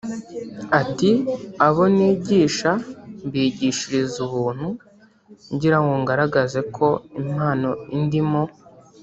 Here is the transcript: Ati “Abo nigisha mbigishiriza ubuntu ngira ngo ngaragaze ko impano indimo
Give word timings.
Ati 0.81 1.09
“Abo 1.67 1.83
nigisha 1.95 2.71
mbigishiriza 3.25 4.17
ubuntu 4.27 4.67
ngira 5.53 5.77
ngo 5.83 5.93
ngaragaze 6.01 6.59
ko 6.75 6.87
impano 7.21 7.69
indimo 7.97 8.41